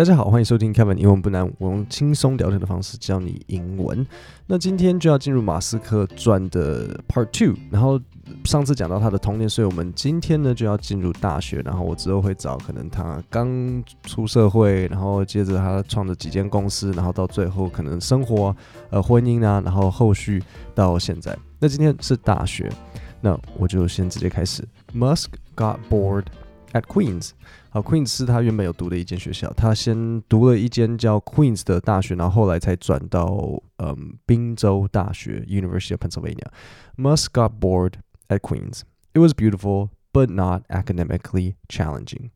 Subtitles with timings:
[0.00, 4.06] 大家好，欢迎收听 Kevin 英文不难，我用轻松聊天的方式教你英文。
[4.46, 8.00] 那今天就要进入马斯克传的 Part Two，然后
[8.44, 18.56] 上次讲到他的童年，所以我们今天呢就要进入大学，然后我之后会找可能他刚出社会，然后接着他创的几间公司，然后到最后可能生活
[18.88, 20.42] 呃婚姻啊，然后后续
[20.74, 21.36] 到现在。
[21.58, 22.72] 那今天是大学，
[23.20, 24.66] 那我就先直接开始。
[24.94, 26.24] Musk got bored
[26.73, 27.31] at Queens。
[27.69, 37.93] 好，Queens 是他原本有读的一间学校，他先读了一间叫 Queens 的大学，然后后来才转到嗯宾州大学 University of Pennsylvania。Musk got bored
[38.29, 38.81] at Queens.
[39.13, 42.31] It was beautiful, but not academically challenging.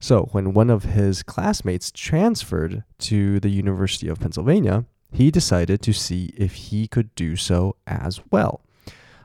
[0.00, 5.92] So when one of his classmates transferred to the University of Pennsylvania, he decided to
[5.92, 8.60] see if he could do so as well.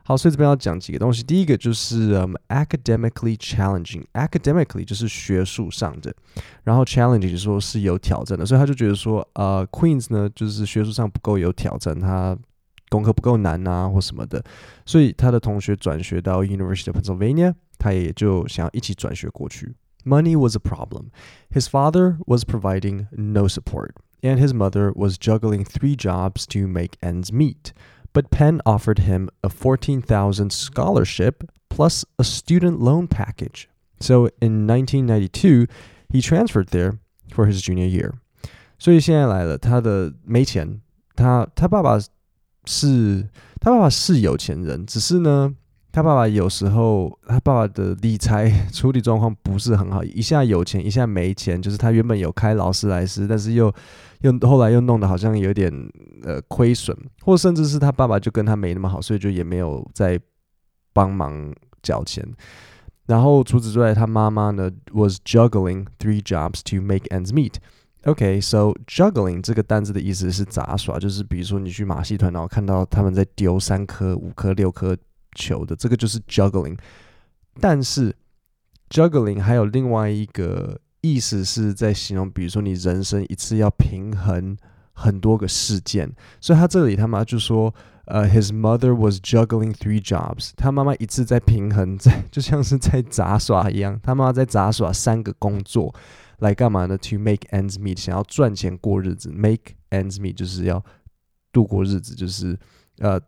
[0.04, 1.22] 好，所以这边要讲几个东西。
[1.22, 6.16] 第一个就是嗯，academically challenging，academically 就是学术上的，
[6.64, 12.38] 然后 challenging 说是有挑战的，所以他就觉得说，呃，Queens 呢就是学术上不够有挑战，他
[12.88, 14.42] 功课不够难啊或什么的，
[14.86, 19.76] 所以他的同学转学到 University of Pennsylvania，他也就想要一起转学过去。
[20.06, 21.08] Money was a problem.
[21.52, 23.90] His father was providing no support,
[24.22, 27.74] and his mother was juggling three jobs to make ends meet
[28.14, 33.68] but Penn offered him a 14,000 scholarship plus a student loan package.
[34.00, 35.68] So in 1992,
[36.10, 37.00] he transferred there
[37.32, 38.14] for his junior year.
[38.80, 40.82] 所以现在来了，他的没钱，
[41.16, 42.00] 他他爸爸
[42.66, 43.28] 是，
[43.60, 45.56] 他爸爸是有钱人，只是呢，
[45.93, 51.61] 他爸爸有时候他爸爸的理财 处理状况不是很好，一下有钱，一下没钱。
[51.61, 53.71] 就是他原本有开劳斯莱斯，但是又
[54.23, 55.71] 又后来又弄得好像有点
[56.23, 60.19] 呃亏损，或甚至是他爸爸就跟他没那么好，所以就也没有再
[60.95, 62.27] 帮忙缴钱。
[63.05, 67.57] 然后除此之外，他妈妈呢 was juggling three jobs to make ends meet。
[68.05, 74.97] OK，so juggling 这个单字的意思是杂耍，就是比如说你去马戏团，然后看到他们在丢三颗、五颗、六颗。
[75.35, 76.79] 球的这个就是 juggling，
[77.61, 78.15] 但是
[78.91, 84.57] juggling 还有另外一个意思是在形容，比如说你人生一次要平衡
[84.93, 95.95] 很多个事件，所以他这里他妈就说，呃，his mother was juggling three jobs，他妈妈一次在平衡， 在就像是在杂耍一样，他妈妈在杂耍三个工作
[96.39, 100.85] 来干嘛呢？To make ends meet，想要赚钱过日子，make ends meet 就是要
[101.51, 102.59] 度过日子，就是
[102.99, 103.21] 呃。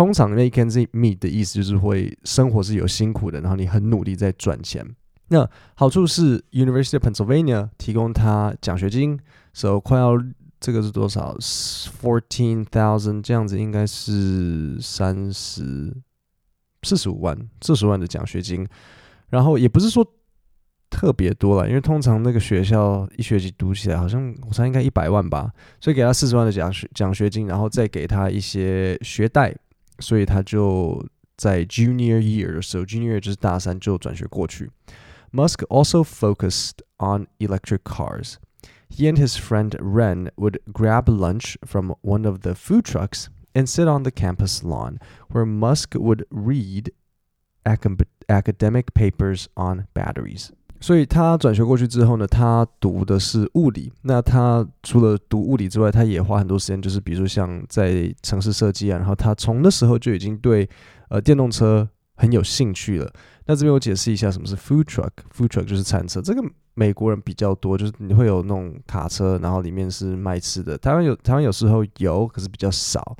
[0.00, 4.82] 通常 make ends meet 的意思就是会生活是有辛苦的，然后你很努力在赚钱。
[5.28, 9.20] 那好处是 University of Pennsylvania 提供他奖学金
[9.52, 10.12] ，so 快要
[10.58, 15.94] 这个是多少？fourteen thousand 这样子应该是三十
[16.82, 18.66] 四十五万，四十万的奖学金。
[19.28, 20.02] 然后也不是说
[20.88, 29.54] 特别多了，因为通常那个学校一学期读起来好像我猜应该一百万吧，所以给他四十万的奖学奖学金，然后再给他一些学贷。
[29.99, 31.05] 所以他就
[31.37, 34.71] 在 junior year 的时候，junior year 就是大三就转学过去。
[35.31, 38.35] Musk also focused on electric cars.
[38.89, 43.67] He and his friend Ren would grab lunch from one of the food trucks and
[43.67, 44.99] sit on the campus lawn,
[45.29, 46.91] where Musk would read
[47.65, 50.51] academic papers on batteries.
[50.80, 53.92] 所以他转学过去之后呢，他读的是物理。
[54.02, 58.96] 那他除了读物理之外，他也花很多时间，就是比如说像在城市设计啊。
[58.98, 60.68] 然后他从那时候就已经对
[61.10, 61.86] 呃电动车
[62.16, 63.12] 很有兴趣了。
[63.44, 65.10] 那这边我解释一下什么是 food truck。
[65.36, 66.42] food truck 就是餐车，这个
[66.74, 70.78] 美国人比较多，就是你会有那种卡车，然后里面是卖吃的。
[70.78, 73.16] 台湾有台湾有时候有，可是比较少。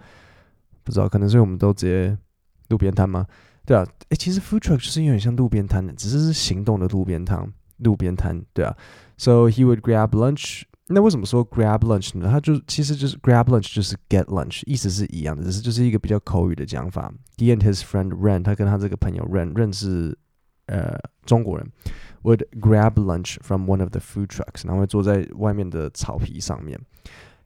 [0.82, 2.16] 不知道可能是我们都直接
[2.68, 3.26] 路边摊吗？
[3.69, 7.51] 对啊，诶，其实 food truck 就是有点像路边摊的，只是是行动的路边摊。
[7.79, 8.73] 路边摊，对啊。
[9.17, 10.61] So he would grab lunch。
[10.87, 12.29] 那为什么说 grab lunch 呢？
[12.29, 17.11] 他就其实就是 grab lunch 就是 get lunch，意思是一样的，只是就是一个比较口语的讲法。
[17.37, 20.17] He and his friend Ren，他跟他这个朋友 Ren，Ren 是
[20.67, 21.69] 呃中国人，
[22.23, 26.79] would grab lunch from one of the food trucks，然后会坐在外面的草皮上面。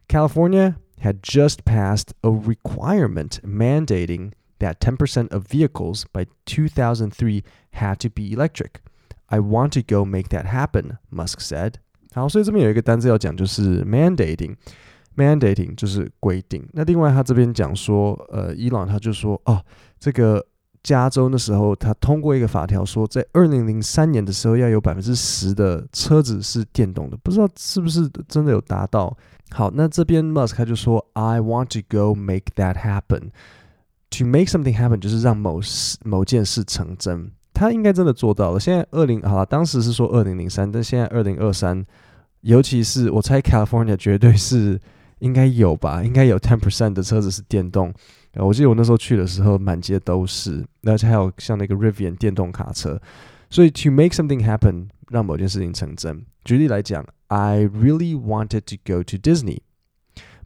[0.08, 8.10] California had just passed a requirement mandating that 10% of vehicles by 2003 had to
[8.10, 8.82] be electric.
[9.28, 11.76] I want to go make that happen, Musk said.
[12.14, 16.66] 好，所以这边有一个单词要讲，就是 mandating。mandating 就是规定。
[16.72, 19.62] 那另外他这边讲说，呃，伊朗他就说，哦，
[20.00, 20.46] 这个
[20.82, 29.16] 加州那时候他通过一个法条，说在二零零三年的时候要有百分之十的车子是电动的，不知道是不是真的有达到。
[29.52, 33.32] 好，那这边 Musk 他就说，I want to go make that happen。
[34.14, 38.60] To make something happen 就是让某事某件事成真，他应该真的做到了。
[38.60, 41.86] 现在二零好了，当时是说二零零三，但现在二零二三，
[42.42, 44.80] 尤其是我猜 California 绝对是
[45.20, 47.94] 应该有吧，应该有 ten percent 的车子是电动。
[48.34, 53.00] 呃，我记得我那时候去的时候，满街都是，而且还有像那个 Rivian 电动卡车。
[53.52, 56.26] 所以 to make something happen，让某件事情成真。
[56.44, 59.60] 举例来讲，I really wanted to go to Disney,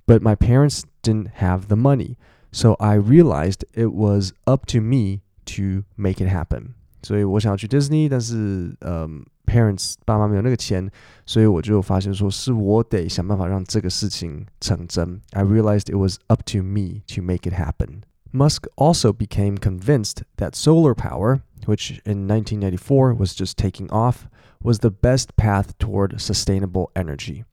[0.05, 2.15] but my parents didn't have the money,
[2.51, 6.75] so I realized it was up to me to make it happen.
[7.01, 9.25] 所以我想要去 Disney，但是嗯。
[9.45, 10.89] parents 爸妈没有那个钱，
[11.25, 15.19] 所以我就发现说是我得想办法让这个事情成真。
[15.31, 18.03] I realized it was up to me to make it happen.
[18.31, 24.27] Musk also became convinced that solar power, which in 1994 was just taking off,
[24.63, 27.43] was the best path toward sustainable energy.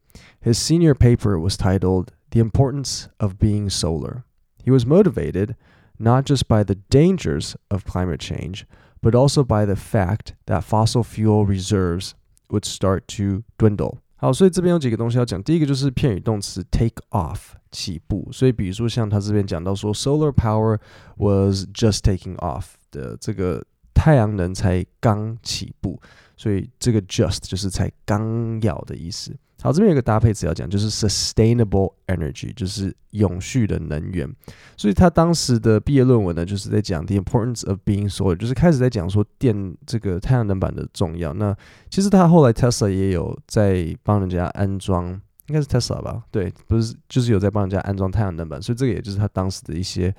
[0.41, 4.23] His senior paper was titled The Importance of Being Solar.
[4.65, 5.55] He was motivated
[5.99, 8.65] not just by the dangers of climate change,
[9.03, 12.13] but also by the fact that fossil fuel reserves
[12.51, 13.99] would start to dwindle.
[14.17, 15.43] 好，所以这边有几个东西要讲。
[15.43, 20.79] 第一个就是片语动词 take off 起步，所以比如说像他这边讲到说 solar power
[21.17, 23.65] was just taking off 的这个
[23.95, 25.99] 太阳能才刚起步，
[26.38, 29.36] 所以这个 just 就是才刚要的意思。
[29.62, 34.30] 好，这边有个搭配词要讲，就是 sustainable energy，就是永续的能源。
[34.78, 41.34] 所以他当时的毕业论文呢，就是在讲 the importance of being solar，就是开始在讲说电这个太阳能板的重要。
[41.34, 41.56] 那
[41.90, 45.10] 其实他后来 Tesla 也有在帮人家安装，
[45.48, 46.24] 应该是 Tesla 吧？
[46.30, 48.62] 对，不是，就是有在帮人家安装太阳能板。
[48.62, 50.14] 所以这个也就是他当时的一些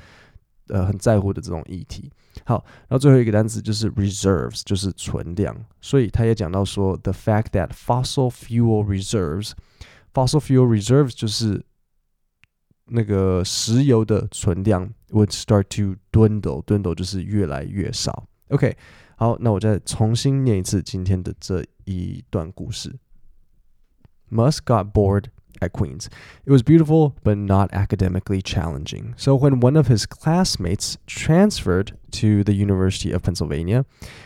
[0.68, 2.10] 呃很在乎的这种议题。
[2.44, 5.56] 好，然后最后一个单词就是 reserves，就是存量。
[5.80, 11.64] 所以他也讲到说，the fact that fossil fuel reserves，fossil fuel reserves 就是
[12.86, 18.28] 那个石油的存量 would start to dwindle，dwindle 就是越来越少。
[18.48, 18.76] OK，
[19.16, 22.96] 好，那我再重新念一次今天的这一段故事。
[24.30, 25.26] Musk got bored
[25.60, 26.08] at Queens.
[26.44, 29.14] It was beautiful, but not academically challenging.
[29.16, 33.84] So when one of his classmates transferred to the University of Pennsylvania,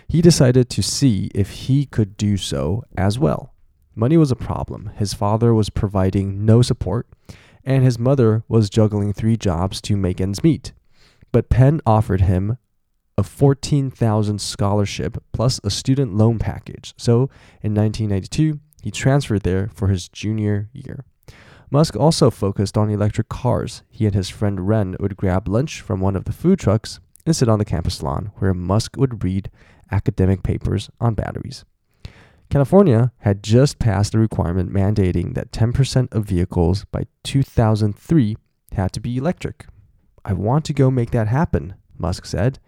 [0.08, 3.54] he decided to see if he could do so as well.
[3.94, 4.90] Money was a problem.
[4.96, 7.06] His father was providing no support,
[7.64, 10.72] and his mother was juggling three jobs to make ends meet.
[11.32, 12.58] But Penn offered him
[13.18, 16.94] a 14,000 scholarship plus a student loan package.
[16.96, 17.28] So
[17.62, 21.04] in 1992, he transferred there for his junior year.
[21.70, 23.82] Musk also focused on electric cars.
[23.88, 27.36] He and his friend Ren would grab lunch from one of the food trucks and
[27.36, 29.50] sit on the campus lawn where Musk would read
[29.92, 31.64] academic papers on batteries.
[32.48, 38.36] California had just passed a requirement mandating that 10% of vehicles by 2003
[38.72, 39.66] had to be electric.
[40.24, 42.58] I want to go make that happen, Musk said.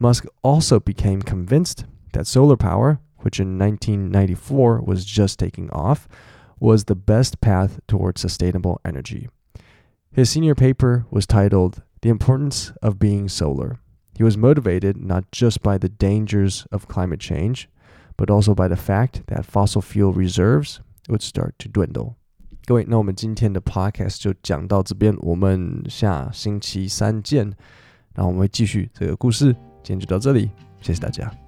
[0.00, 6.08] Musk also became convinced that solar power, which in 1994 was just taking off,
[6.61, 9.27] was the best path towards sustainable energy.
[10.11, 13.77] His senior paper was titled The Importance of Being Solar.
[14.15, 17.69] He was motivated not just by the dangers of climate change,
[18.17, 22.15] but also by the fact that fossil fuel reserves would start to dwindle.
[22.65, 27.53] 各位，那我们今天的 podcast 就讲到这边，我们下星期三见。
[28.15, 29.53] 然后我们会继续这个故事，
[29.83, 30.49] 今天就到这里，
[30.81, 31.40] 谢谢大家。